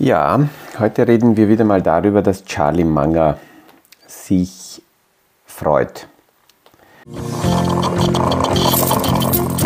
[0.00, 3.36] Ja, heute reden wir wieder mal darüber, dass Charlie Munger
[4.06, 4.80] sich
[5.44, 6.06] freut.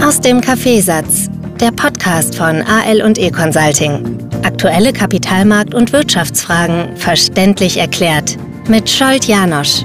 [0.02, 1.28] Aus dem Kaffeesatz,
[1.60, 4.26] der Podcast von AL und E Consulting.
[4.42, 8.38] Aktuelle Kapitalmarkt- und Wirtschaftsfragen verständlich erklärt
[8.68, 9.84] mit Scholt Janosch.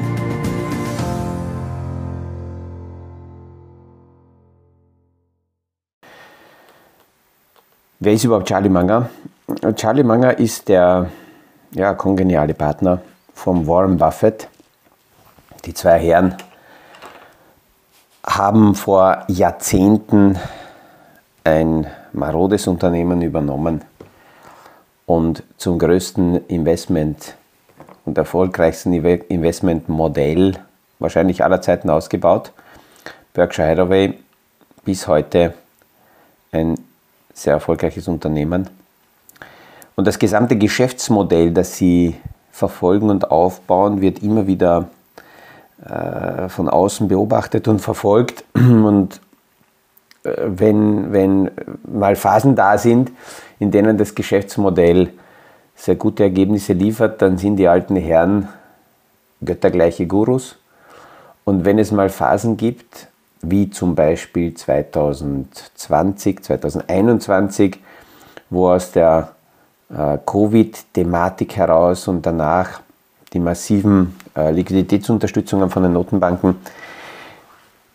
[7.99, 9.09] Wer ist überhaupt Charlie Munger?
[9.75, 11.09] Charlie Munger ist der
[11.71, 13.01] ja, kongeniale Partner
[13.33, 14.49] von Warren Buffett.
[15.63, 16.35] Die zwei Herren
[18.25, 20.37] haben vor Jahrzehnten
[21.45, 23.85] ein marodes Unternehmen übernommen
[25.05, 27.35] und zum größten Investment
[28.03, 30.59] und erfolgreichsten Investmentmodell
[30.99, 32.51] wahrscheinlich aller Zeiten ausgebaut.
[33.33, 34.13] Berkshire Hathaway
[34.83, 35.53] bis heute
[36.51, 36.77] ein
[37.33, 38.69] sehr erfolgreiches Unternehmen.
[39.99, 42.13] Und das gesamte Geschäftsmodell, das sie
[42.51, 44.89] verfolgen und aufbauen, wird immer wieder
[45.83, 48.43] äh, von außen beobachtet und verfolgt.
[48.53, 49.19] Und
[50.23, 51.49] äh, wenn, wenn
[51.83, 53.11] mal Phasen da sind,
[53.57, 55.09] in denen das Geschäftsmodell
[55.75, 58.49] sehr gute Ergebnisse liefert, dann sind die alten Herren
[59.43, 60.59] göttergleiche Gurus.
[61.43, 63.07] Und wenn es mal Phasen gibt,
[63.41, 67.79] wie zum Beispiel 2020, 2021,
[68.51, 69.31] wo aus der
[69.89, 72.81] Covid-Thematik heraus und danach
[73.33, 76.55] die massiven äh, Liquiditätsunterstützungen von den Notenbanken.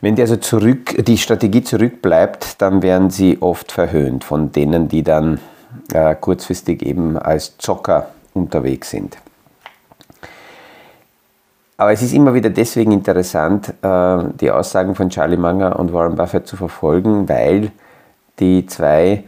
[0.00, 5.02] Wenn die also zurück, die Strategie zurückbleibt, dann werden sie oft verhöhnt von denen, die
[5.02, 5.38] dann
[5.92, 9.18] äh, kurzfristig eben als Zocker unterwegs sind.
[11.76, 16.46] Aber es ist immer wieder deswegen interessant, die Aussagen von Charlie Munger und Warren Buffett
[16.46, 17.72] zu verfolgen, weil
[18.38, 19.24] die zwei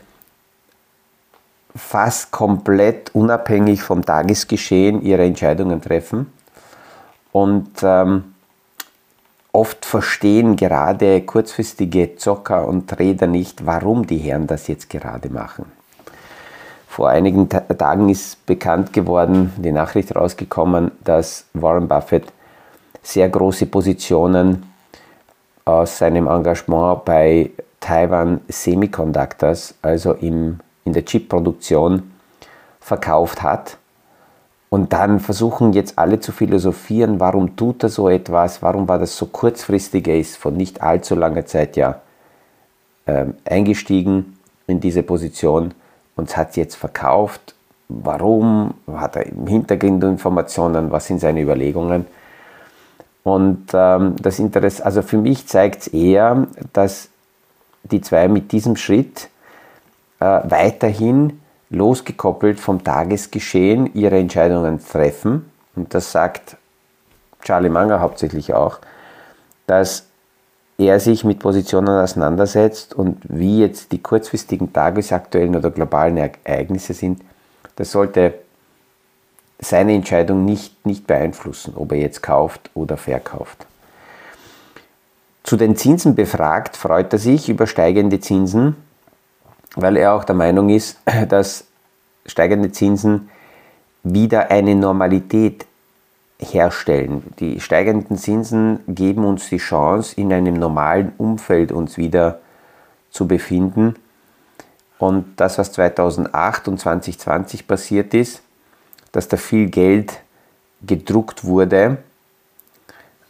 [1.77, 6.33] fast komplett unabhängig vom Tagesgeschehen ihre Entscheidungen treffen.
[7.33, 8.35] Und ähm,
[9.53, 15.67] oft verstehen gerade kurzfristige Zocker und Trader nicht, warum die Herren das jetzt gerade machen.
[16.89, 22.33] Vor einigen Tagen ist bekannt geworden, die Nachricht rausgekommen, dass Warren Buffett
[23.03, 24.63] sehr große Positionen
[25.65, 27.51] aus seinem Engagement bei
[27.81, 32.11] Taiwan Semiconductors, also im in der Chip-Produktion
[32.81, 33.79] verkauft hat.
[34.69, 39.17] Und dann versuchen jetzt alle zu philosophieren, warum tut er so etwas, warum war das
[39.17, 42.01] so kurzfristig, er ist von nicht allzu langer Zeit ja
[43.07, 44.37] äh, eingestiegen
[44.67, 45.75] in diese Position
[46.17, 47.55] und hat jetzt verkauft.
[47.89, 48.75] Warum?
[48.93, 50.91] Hat er im Hintergrund Informationen?
[50.91, 52.07] Was sind seine Überlegungen?
[53.23, 57.09] Und ähm, das Interesse, also für mich zeigt es eher, dass
[57.85, 59.29] die zwei mit diesem Schritt
[60.45, 61.41] weiterhin
[61.71, 65.51] losgekoppelt vom Tagesgeschehen ihre Entscheidungen treffen.
[65.77, 66.57] Und das sagt
[67.43, 68.79] Charlie Munger hauptsächlich auch,
[69.67, 70.07] dass
[70.79, 77.23] er sich mit Positionen auseinandersetzt und wie jetzt die kurzfristigen tagesaktuellen oder globalen Ereignisse sind,
[77.77, 78.35] das sollte
[79.61, 83.67] seine Entscheidung nicht, nicht beeinflussen, ob er jetzt kauft oder verkauft.
[85.45, 88.77] Zu den Zinsen befragt freut er sich über steigende Zinsen
[89.77, 90.99] weil er auch der Meinung ist,
[91.29, 91.65] dass
[92.27, 93.31] steigende Zinsen
[94.03, 95.67] wieder eine Normalität
[96.39, 97.23] herstellen.
[97.39, 102.41] Die steigenden Zinsen geben uns die Chance, in einem normalen Umfeld uns wieder
[103.11, 103.95] zu befinden.
[104.99, 108.43] Und das, was 2008 und 2020 passiert ist,
[109.13, 110.21] dass da viel Geld
[110.87, 111.99] gedruckt wurde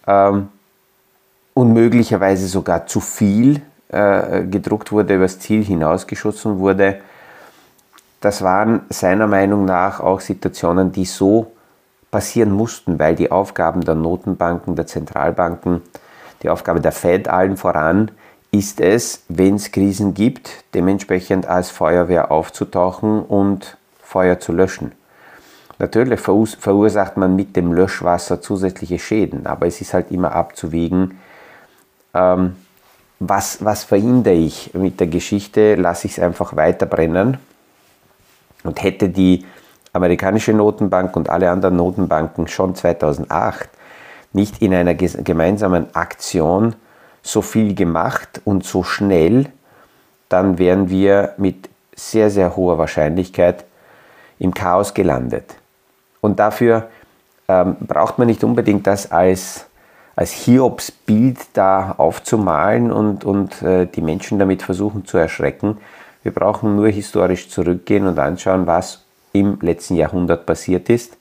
[0.07, 0.49] ähm,
[1.53, 3.63] und möglicherweise sogar zu viel,
[3.95, 7.01] äh, gedruckt wurde, übers Ziel hinausgeschossen wurde.
[8.21, 11.53] Das waren seiner Meinung nach auch Situationen, die so
[12.11, 15.83] passieren mussten, weil die Aufgaben der Notenbanken, der Zentralbanken,
[16.43, 18.11] die Aufgabe der Fed allen voran
[18.51, 24.93] ist es, wenn es Krisen gibt, dementsprechend als Feuerwehr aufzutauchen und Feuer zu löschen.
[25.81, 31.19] Natürlich verursacht man mit dem Löschwasser zusätzliche Schäden, aber es ist halt immer abzuwägen,
[32.15, 32.55] ähm,
[33.19, 35.77] was, was verhindere ich mit der Geschichte?
[35.77, 37.39] Lasse ich es einfach weiter brennen?
[38.65, 39.45] Und hätte die
[39.93, 43.69] amerikanische Notenbank und alle anderen Notenbanken schon 2008
[44.33, 46.75] nicht in einer gemeinsamen Aktion
[47.23, 49.47] so viel gemacht und so schnell,
[50.29, 53.65] dann wären wir mit sehr, sehr hoher Wahrscheinlichkeit
[54.39, 55.55] im Chaos gelandet.
[56.21, 56.89] Und dafür
[57.49, 59.67] ähm, braucht man nicht unbedingt das als
[60.17, 65.79] als Hiobsbild da aufzumalen und, und äh, die Menschen damit versuchen zu erschrecken.
[66.23, 71.17] Wir brauchen nur historisch zurückgehen und anschauen, was im letzten Jahrhundert passiert ist,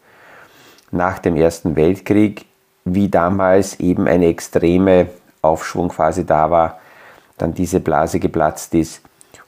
[0.92, 2.46] nach dem Ersten Weltkrieg,
[2.86, 5.08] wie damals eben eine extreme
[5.42, 6.80] Aufschwungphase da war,
[7.38, 9.02] dann diese Blase geplatzt ist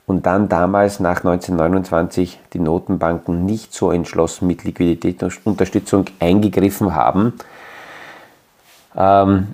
[0.06, 7.34] und dann damals nach 1929 die Notenbanken nicht so entschlossen mit Liquiditätsunterstützung eingegriffen haben.
[8.96, 9.48] Ähm,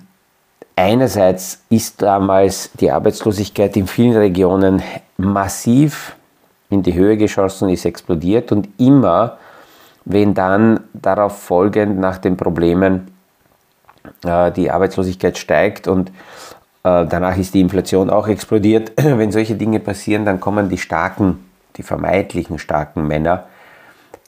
[0.75, 4.81] einerseits ist damals die Arbeitslosigkeit in vielen Regionen
[5.17, 6.15] massiv
[6.69, 9.37] in die Höhe geschossen, ist explodiert und immer,
[10.05, 13.11] wenn dann darauf folgend nach den Problemen
[14.25, 16.09] äh, die Arbeitslosigkeit steigt und
[16.83, 18.91] äh, danach ist die Inflation auch explodiert.
[18.97, 21.45] Wenn solche Dinge passieren, dann kommen die starken,
[21.77, 23.45] die vermeintlichen starken Männer,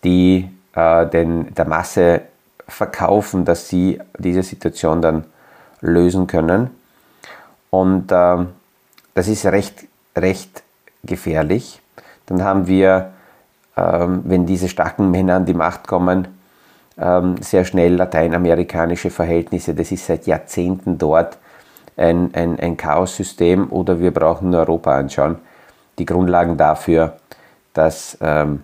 [0.03, 2.21] die äh, den, der Masse
[2.67, 5.25] verkaufen, dass sie diese Situation dann
[5.81, 6.69] lösen können.
[7.69, 8.45] Und äh,
[9.13, 9.85] das ist recht,
[10.15, 10.63] recht
[11.03, 11.81] gefährlich.
[12.25, 13.11] Dann haben wir,
[13.77, 16.27] ähm, wenn diese starken Männer an die Macht kommen,
[16.97, 19.75] ähm, sehr schnell lateinamerikanische Verhältnisse.
[19.75, 21.37] Das ist seit Jahrzehnten dort
[21.97, 25.37] ein, ein, ein Chaos-System oder wir brauchen nur Europa anschauen.
[25.99, 27.17] Die Grundlagen dafür,
[27.73, 28.63] dass ähm,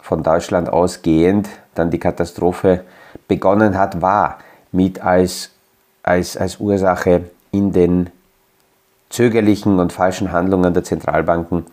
[0.00, 2.84] von Deutschland ausgehend dann die Katastrophe
[3.28, 4.38] begonnen hat, war
[4.72, 5.50] mit als,
[6.02, 8.10] als, als Ursache in den
[9.10, 11.66] zögerlichen und falschen Handlungen der Zentralbanken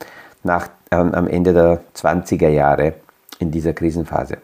[0.44, 2.94] nach, äh, am Ende der 20er Jahre
[3.40, 4.38] in dieser Krisenphase.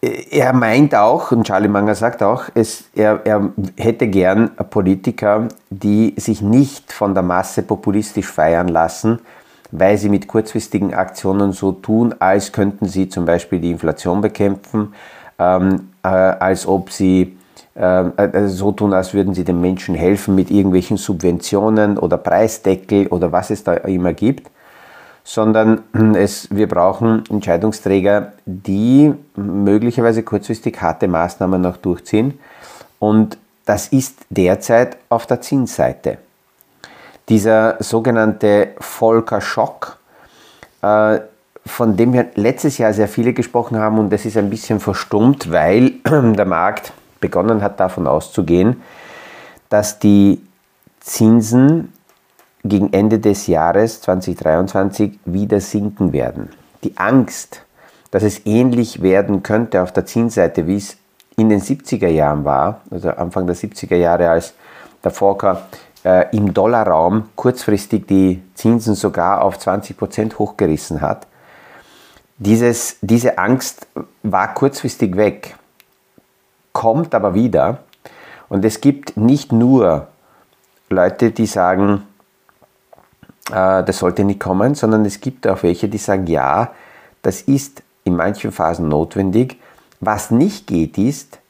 [0.00, 6.14] Er meint auch, und Charlie Manger sagt auch, es, er, er hätte gern Politiker, die
[6.16, 9.18] sich nicht von der Masse populistisch feiern lassen,
[9.70, 14.94] weil sie mit kurzfristigen Aktionen so tun, als könnten sie zum Beispiel die Inflation bekämpfen,
[15.38, 17.36] ähm, äh, als ob sie
[17.74, 23.06] äh, äh so tun, als würden sie den Menschen helfen mit irgendwelchen Subventionen oder Preisdeckel
[23.08, 24.50] oder was es da immer gibt
[25.28, 25.82] sondern
[26.16, 32.38] es, wir brauchen Entscheidungsträger, die möglicherweise kurzfristig harte Maßnahmen noch durchziehen.
[32.98, 33.36] Und
[33.66, 36.16] das ist derzeit auf der Zinsseite.
[37.28, 39.98] Dieser sogenannte Volker-Schock,
[40.82, 41.20] äh,
[41.66, 45.52] von dem wir letztes Jahr sehr viele gesprochen haben und das ist ein bisschen verstummt,
[45.52, 48.82] weil der Markt begonnen hat davon auszugehen,
[49.68, 50.40] dass die
[51.00, 51.92] Zinsen
[52.64, 56.50] gegen Ende des Jahres 2023 wieder sinken werden.
[56.84, 57.62] Die Angst,
[58.10, 60.96] dass es ähnlich werden könnte auf der Zinsseite, wie es
[61.36, 64.54] in den 70er Jahren war, also Anfang der 70er Jahre, als
[65.04, 65.68] der Volker
[66.04, 71.26] äh, im Dollarraum kurzfristig die Zinsen sogar auf 20 Prozent hochgerissen hat.
[72.36, 73.86] Dieses, diese Angst
[74.22, 75.56] war kurzfristig weg,
[76.72, 77.78] kommt aber wieder.
[78.48, 80.06] Und es gibt nicht nur
[80.88, 82.04] Leute, die sagen,
[83.50, 86.72] äh, das sollte nicht kommen, sondern es gibt auch welche, die sagen, ja,
[87.22, 89.60] das ist in manchen Phasen notwendig.
[90.00, 91.40] Was nicht geht, ist,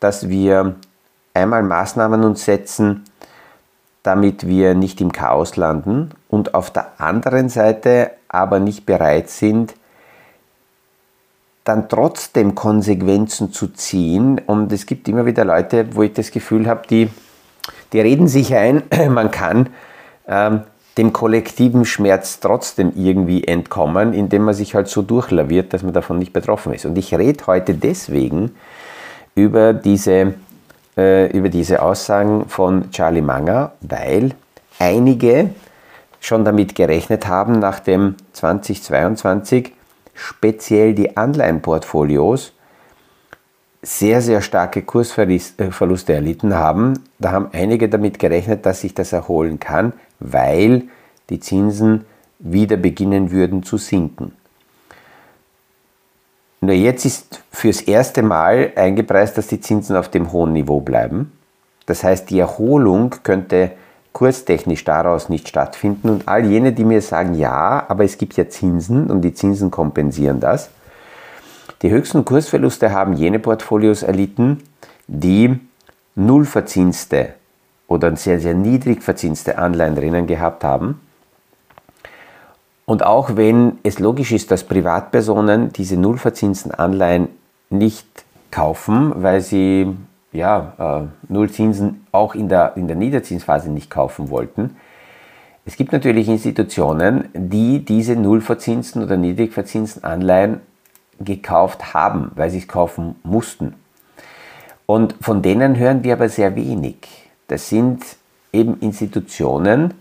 [0.00, 0.76] dass wir
[1.34, 3.04] einmal Maßnahmen uns setzen,
[4.02, 9.74] damit wir nicht im Chaos landen und auf der anderen Seite aber nicht bereit sind,
[11.64, 14.40] dann trotzdem Konsequenzen zu ziehen.
[14.46, 17.10] Und es gibt immer wieder Leute, wo ich das Gefühl habe, die,
[17.92, 19.68] die reden sich ein, man kann
[20.26, 20.62] ähm,
[20.96, 26.18] dem kollektiven Schmerz trotzdem irgendwie entkommen, indem man sich halt so durchlaviert, dass man davon
[26.18, 26.86] nicht betroffen ist.
[26.86, 28.52] Und ich rede heute deswegen
[29.34, 30.34] über diese,
[31.00, 34.32] äh, über diese Aussagen von Charlie Manger, weil
[34.78, 35.50] einige
[36.20, 39.72] schon damit gerechnet haben, nachdem 2022
[40.14, 42.52] speziell die Anleihenportfolios
[43.82, 47.02] sehr, sehr starke Kursverluste erlitten haben.
[47.18, 50.82] Da haben einige damit gerechnet, dass sich das erholen kann, weil
[51.30, 52.04] die Zinsen
[52.38, 54.32] wieder beginnen würden zu sinken.
[56.60, 61.32] Nur jetzt ist fürs erste Mal eingepreist, dass die Zinsen auf dem hohen Niveau bleiben.
[61.86, 63.72] Das heißt, die Erholung könnte
[64.12, 66.10] kurstechnisch daraus nicht stattfinden.
[66.10, 69.70] Und all jene, die mir sagen, ja, aber es gibt ja Zinsen und die Zinsen
[69.70, 70.70] kompensieren das.
[71.82, 74.62] Die höchsten Kursverluste haben jene Portfolios erlitten,
[75.06, 75.58] die
[76.14, 77.30] nullverzinste
[77.88, 81.00] oder sehr, sehr niedrig verzinste Anleihen drinnen gehabt haben.
[82.90, 87.28] Und auch wenn es logisch ist, dass Privatpersonen diese nullverzinsten Anleihen
[87.68, 88.04] nicht
[88.50, 89.96] kaufen, weil sie
[90.32, 94.74] ja, äh, Nullzinsen auch in der, in der Niederzinsphase nicht kaufen wollten.
[95.64, 100.60] Es gibt natürlich Institutionen, die diese nullverzinsten oder niedrigverzinsten Anleihen
[101.20, 103.76] gekauft haben, weil sie es kaufen mussten.
[104.86, 106.96] Und von denen hören wir aber sehr wenig.
[107.46, 108.02] Das sind
[108.52, 109.94] eben Institutionen,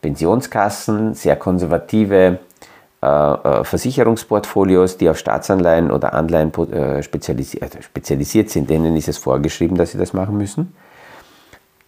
[0.00, 2.38] Pensionskassen, sehr konservative
[3.02, 9.78] äh, äh, Versicherungsportfolios, die auf Staatsanleihen oder Anleihen äh, spezialisiert, sind, denen ist es vorgeschrieben,
[9.78, 10.74] dass sie das machen müssen.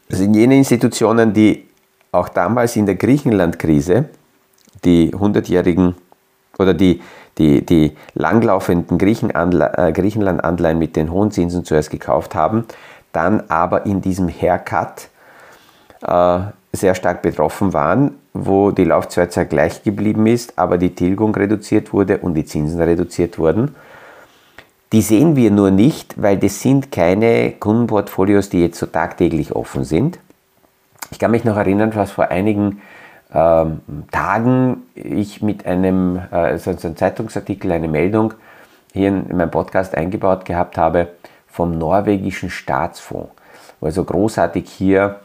[0.08, 1.68] Das sind jene Institutionen, die
[2.12, 4.06] auch damals in der Griechenland-Krise
[4.84, 5.94] die 100-jährigen
[6.58, 7.02] oder die,
[7.38, 12.64] die, die langlaufenden Griechenland-Anleihen mit den hohen Zinsen zuerst gekauft haben,
[13.12, 15.08] dann aber in diesem Haircut
[16.02, 16.40] äh,
[16.72, 22.18] sehr stark betroffen waren, wo die Laufzeit gleich geblieben ist, aber die Tilgung reduziert wurde
[22.18, 23.74] und die Zinsen reduziert wurden.
[24.92, 29.84] Die sehen wir nur nicht, weil das sind keine Kundenportfolios, die jetzt so tagtäglich offen
[29.84, 30.18] sind.
[31.10, 32.80] Ich kann mich noch erinnern, was vor einigen
[33.34, 38.34] ähm, Tagen ich mit einem, äh, also einem Zeitungsartikel, eine Meldung
[38.92, 41.08] hier in, in meinem Podcast eingebaut gehabt habe
[41.46, 43.30] vom norwegischen Staatsfonds,
[43.80, 45.20] wo also großartig hier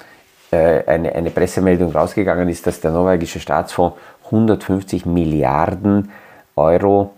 [0.56, 6.12] eine, eine Pressemeldung rausgegangen ist, dass der norwegische Staatsfonds 150 Milliarden
[6.56, 7.14] Euro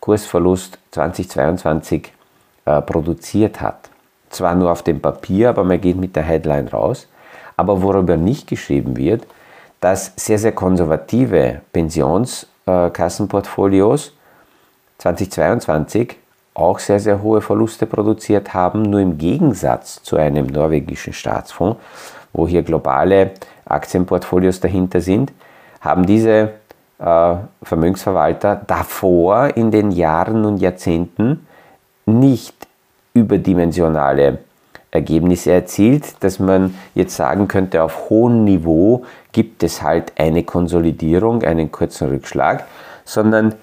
[0.00, 2.12] Kursverlust 2022
[2.64, 3.90] äh, produziert hat.
[4.30, 7.08] Zwar nur auf dem Papier, aber man geht mit der Headline raus.
[7.56, 9.26] Aber worüber nicht geschrieben wird,
[9.80, 14.12] dass sehr, sehr konservative Pensionskassenportfolios
[14.98, 16.16] 2022
[16.54, 21.80] auch sehr, sehr hohe Verluste produziert haben, nur im Gegensatz zu einem norwegischen Staatsfonds,
[22.36, 23.32] wo hier globale
[23.64, 25.32] Aktienportfolios dahinter sind,
[25.80, 26.50] haben diese
[26.98, 31.46] äh, Vermögensverwalter davor in den Jahren und Jahrzehnten
[32.04, 32.54] nicht
[33.14, 34.38] überdimensionale
[34.90, 41.42] Ergebnisse erzielt, dass man jetzt sagen könnte, auf hohem Niveau gibt es halt eine Konsolidierung,
[41.42, 42.64] einen kurzen Rückschlag,
[43.04, 43.54] sondern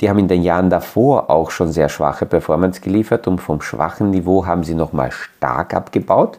[0.00, 4.10] die haben in den Jahren davor auch schon sehr schwache Performance geliefert und vom schwachen
[4.10, 6.38] Niveau haben sie nochmal stark abgebaut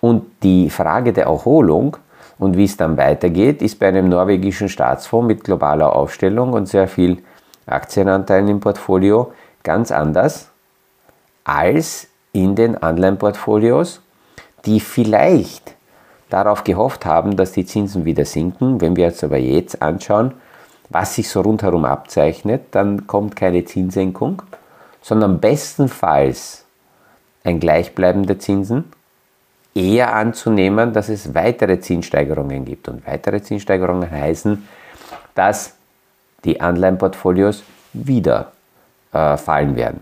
[0.00, 1.96] und die Frage der Erholung
[2.38, 6.88] und wie es dann weitergeht, ist bei einem norwegischen Staatsfonds mit globaler Aufstellung und sehr
[6.88, 7.22] viel
[7.66, 10.50] Aktienanteilen im Portfolio ganz anders
[11.44, 14.02] als in den Anleihenportfolios,
[14.66, 15.74] die vielleicht
[16.28, 18.80] darauf gehofft haben, dass die Zinsen wieder sinken.
[18.80, 20.34] Wenn wir uns aber jetzt anschauen,
[20.90, 24.42] was sich so rundherum abzeichnet, dann kommt keine Zinssenkung,
[25.00, 26.64] sondern bestenfalls
[27.44, 28.84] ein Gleichbleiben der Zinsen
[29.76, 32.88] eher anzunehmen, dass es weitere Zinssteigerungen gibt.
[32.88, 34.66] Und weitere Zinssteigerungen heißen,
[35.34, 35.74] dass
[36.44, 38.52] die Anleihenportfolios wieder
[39.12, 40.00] äh, fallen werden.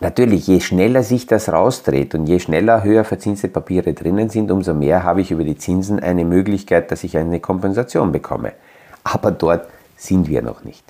[0.00, 4.72] Natürlich, je schneller sich das rausdreht und je schneller höher verzinste Papiere drinnen sind, umso
[4.72, 8.52] mehr habe ich über die Zinsen eine Möglichkeit, dass ich eine Kompensation bekomme.
[9.04, 10.84] Aber dort sind wir noch nicht.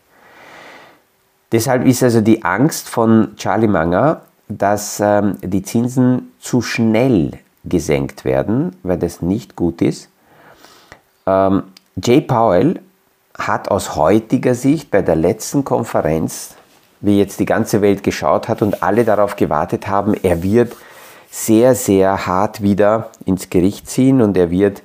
[1.51, 7.33] Deshalb ist also die Angst von Charlie Munger, dass ähm, die Zinsen zu schnell
[7.64, 10.09] gesenkt werden, weil das nicht gut ist.
[11.26, 11.64] Ähm,
[12.02, 12.81] Jay Powell
[13.37, 16.57] hat aus heutiger Sicht bei der letzten Konferenz,
[17.00, 20.75] wie jetzt die ganze Welt geschaut hat und alle darauf gewartet haben, er wird
[21.31, 24.83] sehr, sehr hart wieder ins Gericht ziehen und er wird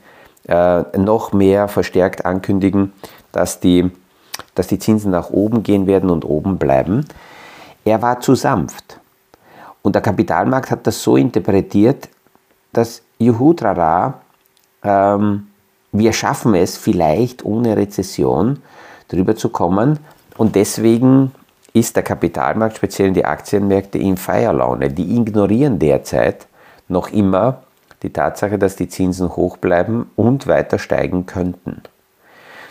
[0.48, 2.94] äh, noch mehr verstärkt ankündigen,
[3.32, 3.91] dass die,
[4.53, 7.05] dass die Zinsen nach oben gehen werden und oben bleiben.
[7.84, 9.00] Er war zu sanft.
[9.82, 12.10] Und der Kapitalmarkt hat das so interpretiert,
[12.77, 14.22] dass Juhutrara,
[14.84, 15.48] ähm,
[15.91, 18.62] wir schaffen es vielleicht ohne Rezession
[19.08, 20.00] drüber zu kommen
[20.38, 21.32] und deswegen
[21.74, 24.89] ist der Kapitalmarkt, speziell die Aktienmärkte, in Feierlaune.
[24.89, 26.48] Die ignorieren derzeit
[26.88, 27.63] noch immer
[28.01, 31.82] die Tatsache, dass die Zinsen hoch bleiben und weiter steigen könnten.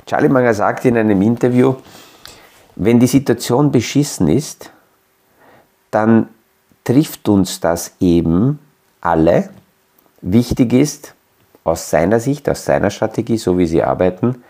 [0.07, 1.75] Charlie Munger sagt in einem Interview,
[2.77, 4.71] wenn die Situation beschissen ist,
[5.91, 6.29] dann
[6.83, 8.59] trifft uns das eben
[9.01, 9.49] alle
[10.27, 11.15] Wichtig ist,
[11.65, 14.43] aus seiner Sicht, aus seiner Strategie, so wie sie arbeiten,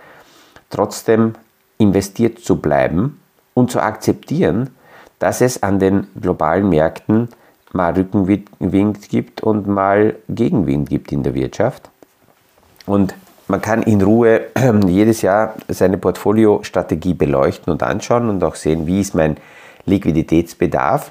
[0.70, 1.34] trotzdem
[1.78, 3.20] investiert zu bleiben
[3.54, 4.70] und zu akzeptieren,
[5.18, 7.28] dass es an den globalen Märkten
[7.72, 11.90] mal Rückenwind gibt und mal Gegenwind gibt in der Wirtschaft.
[12.86, 13.16] Und
[13.48, 14.42] man kann in Ruhe
[14.86, 19.38] jedes Jahr seine Portfoliostrategie beleuchten und anschauen und auch sehen, wie ist mein
[19.86, 21.10] Liquiditätsbedarf.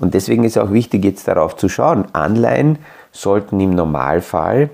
[0.00, 2.06] Und deswegen ist auch wichtig, jetzt darauf zu schauen.
[2.12, 2.78] Anleihen
[3.14, 4.68] sollten im Normalfall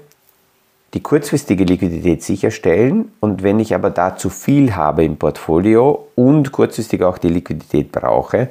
[0.95, 6.51] die kurzfristige Liquidität sicherstellen und wenn ich aber da zu viel habe im Portfolio und
[6.51, 8.49] kurzfristig auch die Liquidität brauche,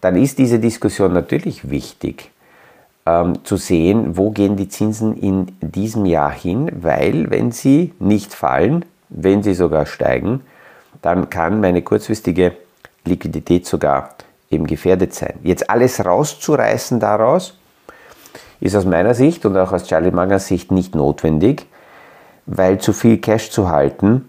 [0.00, 2.30] dann ist diese Diskussion natürlich wichtig
[3.06, 8.34] ähm, zu sehen, wo gehen die Zinsen in diesem Jahr hin, weil wenn sie nicht
[8.34, 10.40] fallen, wenn sie sogar steigen,
[11.02, 12.52] dann kann meine kurzfristige
[13.04, 14.10] Liquidität sogar
[14.50, 15.34] eben gefährdet sein.
[15.42, 17.59] Jetzt alles rauszureißen daraus,
[18.60, 21.66] ist aus meiner Sicht und auch aus Charlie Mangers Sicht nicht notwendig,
[22.46, 24.26] weil zu viel Cash zu halten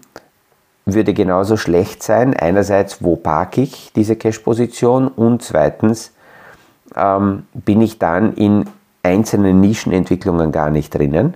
[0.84, 2.34] würde genauso schlecht sein.
[2.34, 6.12] Einerseits, wo parke ich diese Cash-Position und zweitens
[6.96, 8.64] ähm, bin ich dann in
[9.02, 11.34] einzelnen Nischenentwicklungen gar nicht drinnen.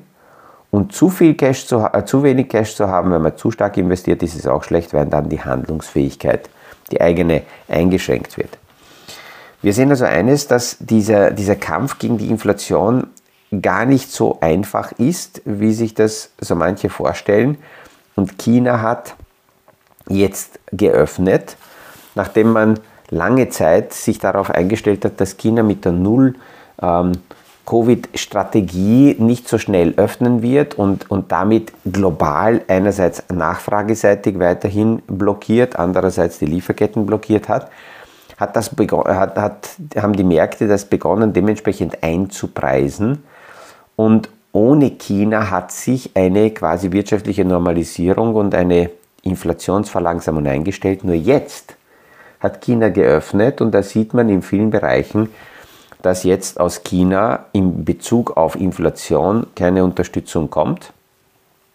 [0.71, 3.77] Und zu, viel Cash zu, äh, zu wenig Cash zu haben, wenn man zu stark
[3.77, 6.51] investiert, ist es auch schlecht, weil dann die Handlungsfähigkeit,
[6.91, 8.59] die eigene, eingeschränkt wird.
[9.67, 13.09] Wir sehen also eines, dass dieser, dieser Kampf gegen die Inflation
[13.63, 17.59] gar nicht so einfach ist, wie sich das so manche vorstellen.
[18.15, 19.17] Und China hat
[20.09, 21.57] jetzt geöffnet,
[22.15, 22.79] nachdem man
[23.11, 26.37] lange Zeit sich darauf eingestellt hat, dass China mit der Null
[26.81, 27.15] ähm,
[29.19, 36.47] nicht so schnell öffnen wird und, und damit global einerseits nachfrageseitig weiterhin blockiert, andererseits die
[36.47, 37.69] Lieferketten blockiert hat,
[38.37, 43.23] hat das hat, hat, haben die Märkte das begonnen dementsprechend einzupreisen
[43.97, 48.91] und ohne China hat sich eine quasi wirtschaftliche Normalisierung und eine
[49.23, 51.05] Inflationsverlangsamung eingestellt.
[51.05, 51.77] Nur jetzt
[52.41, 55.29] hat China geöffnet und da sieht man in vielen Bereichen,
[56.01, 60.93] dass jetzt aus China in Bezug auf Inflation keine Unterstützung kommt.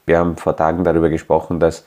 [0.06, 1.86] Wir haben vor Tagen darüber gesprochen, dass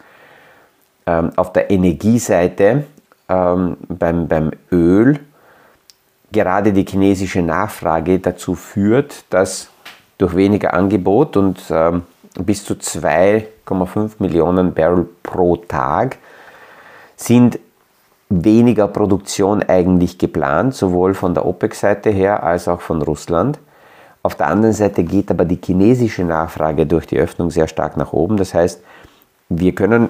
[1.07, 2.85] ähm, auf der Energieseite
[3.29, 5.21] ähm, beim, beim Öl
[6.33, 9.71] gerade die chinesische Nachfrage dazu führt, dass
[10.19, 12.03] durch weniger Angebot und ähm,
[12.39, 16.19] bis zu 2,5 Millionen Barrel pro Tag
[17.17, 17.59] sind
[18.29, 23.59] weniger Produktion eigentlich geplant, sowohl von der OPEC-Seite her als auch von Russland.
[24.23, 28.13] Auf der anderen Seite geht aber die chinesische Nachfrage durch die Öffnung sehr stark nach
[28.13, 28.37] oben.
[28.37, 28.83] Das heißt,
[29.51, 30.09] wir können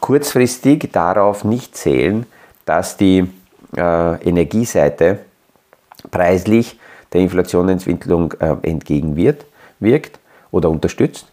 [0.00, 2.24] kurzfristig darauf nicht zählen,
[2.68, 3.26] dass die
[3.76, 5.20] äh, Energieseite
[6.10, 6.78] preislich
[7.12, 9.46] der Inflationsentwicklung äh, entgegenwirkt
[9.80, 10.18] wirkt
[10.50, 11.32] oder unterstützt.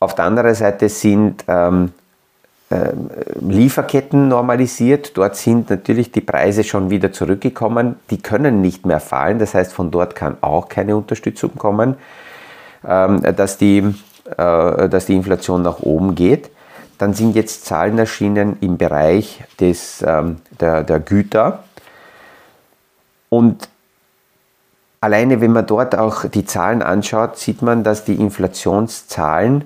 [0.00, 1.92] Auf der anderen Seite sind ähm,
[2.70, 2.92] äh,
[3.40, 5.16] Lieferketten normalisiert.
[5.16, 7.96] Dort sind natürlich die Preise schon wieder zurückgekommen.
[8.10, 9.38] Die können nicht mehr fallen.
[9.38, 11.96] Das heißt, von dort kann auch keine Unterstützung kommen,
[12.86, 16.50] ähm, dass, die, äh, dass die Inflation nach oben geht.
[16.98, 21.64] Dann sind jetzt Zahlen erschienen im Bereich des, ähm, der, der Güter.
[23.28, 23.68] Und
[25.00, 29.64] alleine, wenn man dort auch die Zahlen anschaut, sieht man, dass die Inflationszahlen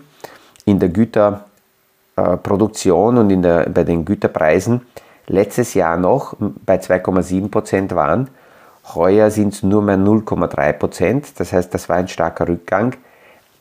[0.64, 4.83] in der Güterproduktion und in der, bei den Güterpreisen
[5.27, 8.29] letztes Jahr noch bei 2,7 Prozent waren.
[8.95, 11.38] Heuer sind es nur mehr 0,3 Prozent.
[11.38, 12.97] Das heißt, das war ein starker Rückgang.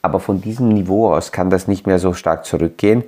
[0.01, 3.03] Aber von diesem Niveau aus kann das nicht mehr so stark zurückgehen.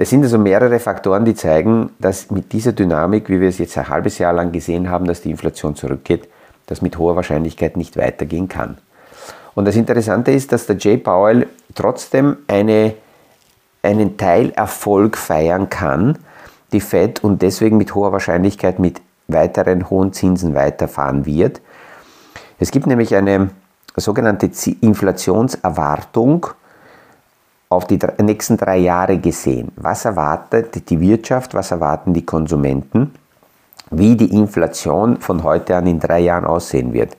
[0.00, 3.76] Es sind also mehrere Faktoren, die zeigen, dass mit dieser Dynamik, wie wir es jetzt
[3.76, 6.28] ein halbes Jahr lang gesehen haben, dass die Inflation zurückgeht,
[6.66, 8.78] das mit hoher Wahrscheinlichkeit nicht weitergehen kann.
[9.56, 12.94] Und das Interessante ist, dass der Jay Powell trotzdem eine,
[13.82, 16.16] einen Teilerfolg feiern kann,
[16.70, 21.60] die Fed, und deswegen mit hoher Wahrscheinlichkeit mit weiteren hohen Zinsen weiterfahren wird.
[22.60, 23.50] Es gibt nämlich eine
[23.96, 24.48] sogenannte
[24.80, 26.46] Inflationserwartung,
[27.68, 29.72] auf die nächsten drei Jahre gesehen.
[29.76, 33.14] Was erwartet die Wirtschaft, was erwarten die Konsumenten,
[33.90, 37.16] wie die Inflation von heute an in drei Jahren aussehen wird.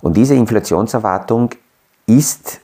[0.00, 1.50] Und diese Inflationserwartung
[2.06, 2.60] ist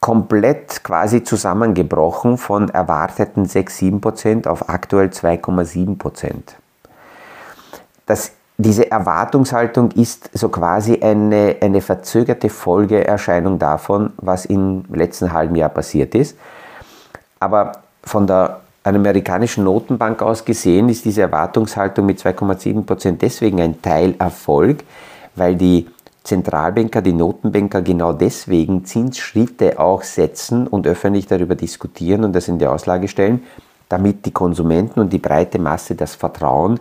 [0.00, 6.32] komplett quasi zusammengebrochen von erwarteten 6-7% auf aktuell 2,7%.
[8.06, 15.56] Das diese Erwartungshaltung ist so quasi eine, eine verzögerte Folgeerscheinung davon, was im letzten halben
[15.56, 16.36] Jahr passiert ist.
[17.38, 23.80] Aber von der amerikanischen Notenbank aus gesehen ist diese Erwartungshaltung mit 2,7 Prozent deswegen ein
[23.82, 24.84] Teilerfolg,
[25.36, 25.86] weil die
[26.24, 32.58] Zentralbanker, die Notenbanker genau deswegen Zinsschritte auch setzen und öffentlich darüber diskutieren und das in
[32.58, 33.42] die Auslage stellen,
[33.88, 36.78] damit die Konsumenten und die breite Masse das Vertrauen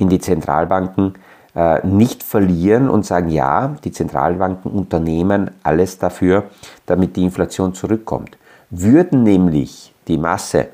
[0.00, 1.14] in die Zentralbanken
[1.54, 6.44] äh, nicht verlieren und sagen, ja, die Zentralbanken unternehmen alles dafür,
[6.86, 8.36] damit die Inflation zurückkommt.
[8.70, 10.68] Würden nämlich die Masse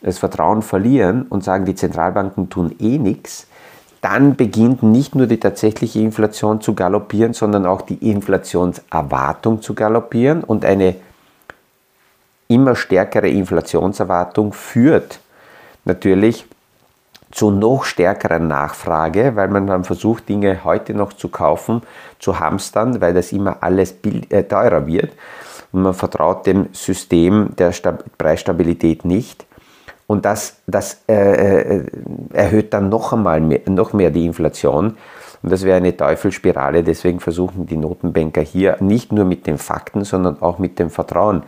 [0.00, 3.46] das Vertrauen verlieren und sagen, die Zentralbanken tun eh nichts,
[4.00, 10.42] dann beginnt nicht nur die tatsächliche Inflation zu galoppieren, sondern auch die Inflationserwartung zu galoppieren
[10.42, 10.96] und eine
[12.48, 15.20] immer stärkere Inflationserwartung führt
[15.84, 16.46] natürlich
[17.32, 21.82] zu noch stärkerer Nachfrage, weil man dann versucht, Dinge heute noch zu kaufen,
[22.18, 23.96] zu hamstern, weil das immer alles
[24.28, 25.12] äh, teurer wird.
[25.72, 29.46] Und man vertraut dem System der Stab Preisstabilität nicht.
[30.06, 31.86] Und das, das äh, äh,
[32.34, 34.98] erhöht dann noch einmal mehr, noch mehr die Inflation.
[35.42, 36.84] Und das wäre eine Teufelsspirale.
[36.84, 41.44] Deswegen versuchen die Notenbanker hier nicht nur mit den Fakten, sondern auch mit dem Vertrauen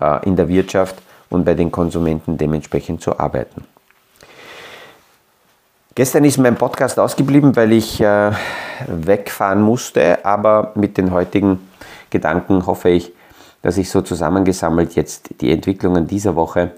[0.00, 3.64] äh, in der Wirtschaft und bei den Konsumenten dementsprechend zu arbeiten.
[5.96, 8.30] Gestern ist mein Podcast ausgeblieben, weil ich äh,
[8.86, 11.70] wegfahren musste, aber mit den heutigen
[12.10, 13.14] Gedanken hoffe ich,
[13.62, 16.72] dass ich so zusammengesammelt jetzt die Entwicklungen dieser Woche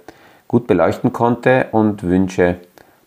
[0.47, 2.59] gut beleuchten konnte und wünsche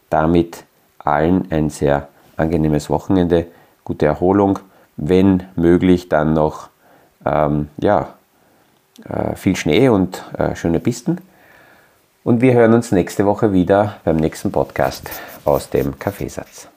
[0.10, 0.66] damit
[1.00, 3.48] allen ein sehr angenehmes Wochenende,
[3.86, 4.60] gute Erholung,
[4.98, 6.68] wenn möglich dann noch
[7.26, 8.16] ähm, ja,
[9.08, 11.20] äh, viel Schnee und äh, schöne Pisten.
[12.24, 15.10] Und wir hören uns nächste Woche wieder beim nächsten Podcast
[15.44, 16.68] aus dem Kaffeesatz.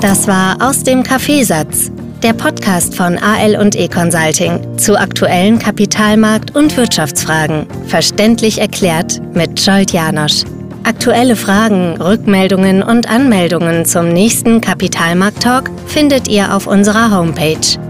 [0.00, 6.56] Das war aus dem Kaffeesatz, der Podcast von AL und E Consulting zu aktuellen Kapitalmarkt-
[6.56, 10.44] und Wirtschaftsfragen, verständlich erklärt mit Scholt Janosch.
[10.82, 17.89] Aktuelle Fragen, Rückmeldungen und Anmeldungen zum nächsten Kapitalmarkt-Talk findet ihr auf unserer Homepage